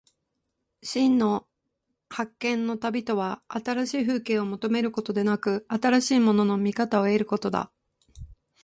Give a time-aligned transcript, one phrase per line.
[0.81, 1.47] 真の
[2.09, 7.71] 発見の旅とは、新しい風景を求めることでなく、新しいものの見方を得ることだ。